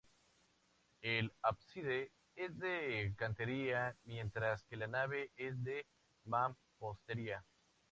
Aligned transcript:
El 1.03 1.31
ábside 1.43 2.11
es 2.35 2.57
de 2.57 3.13
cantería, 3.17 3.95
mientras 4.05 4.63
que 4.63 4.75
la 4.75 4.87
nave 4.87 5.29
es 5.35 5.63
de 5.63 5.85
mampostería. 6.25 7.45